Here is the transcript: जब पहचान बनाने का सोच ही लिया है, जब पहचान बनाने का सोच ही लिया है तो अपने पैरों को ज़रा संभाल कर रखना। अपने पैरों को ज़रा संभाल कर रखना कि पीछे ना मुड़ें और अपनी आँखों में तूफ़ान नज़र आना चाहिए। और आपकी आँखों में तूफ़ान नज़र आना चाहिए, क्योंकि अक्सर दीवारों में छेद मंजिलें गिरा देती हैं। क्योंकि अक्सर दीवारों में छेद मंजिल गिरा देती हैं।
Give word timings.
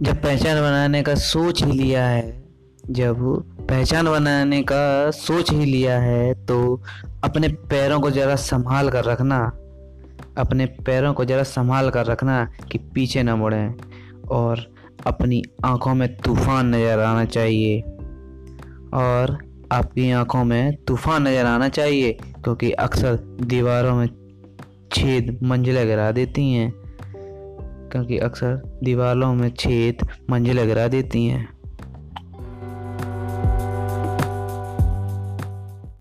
जब 0.00 0.20
पहचान 0.22 0.60
बनाने 0.60 1.02
का 1.02 1.14
सोच 1.14 1.62
ही 1.64 1.72
लिया 1.72 2.04
है, 2.04 2.22
जब 2.90 3.16
पहचान 3.70 4.06
बनाने 4.06 4.62
का 4.62 5.10
सोच 5.10 5.50
ही 5.50 5.64
लिया 5.64 5.98
है 6.00 6.32
तो 6.46 6.82
अपने 7.24 7.48
पैरों 7.48 8.00
को 8.00 8.10
ज़रा 8.10 8.36
संभाल 8.36 8.88
कर 8.90 9.04
रखना। 9.04 9.40
अपने 10.38 10.66
पैरों 10.86 11.12
को 11.14 11.24
ज़रा 11.24 11.42
संभाल 11.42 11.90
कर 11.90 12.06
रखना 12.06 12.44
कि 12.72 12.78
पीछे 12.94 13.22
ना 13.22 13.36
मुड़ें 13.36 13.74
और 14.30 14.66
अपनी 15.06 15.42
आँखों 15.64 15.94
में 15.94 16.08
तूफ़ान 16.16 16.74
नज़र 16.74 17.00
आना 17.00 17.24
चाहिए। 17.26 17.80
और 18.94 19.38
आपकी 19.72 20.10
आँखों 20.12 20.44
में 20.44 20.76
तूफ़ान 20.84 21.28
नज़र 21.28 21.46
आना 21.46 21.68
चाहिए, 21.68 22.12
क्योंकि 22.44 22.70
अक्सर 22.72 23.16
दीवारों 23.42 23.94
में 23.96 24.06
छेद 24.92 25.38
मंजिलें 25.42 25.86
गिरा 25.86 26.10
देती 26.12 26.52
हैं। 26.52 26.72
क्योंकि 27.92 28.18
अक्सर 28.18 28.78
दीवारों 28.84 29.34
में 29.34 29.50
छेद 29.50 30.06
मंजिल 30.30 30.64
गिरा 30.64 30.88
देती 30.88 31.26
हैं। 31.26 31.59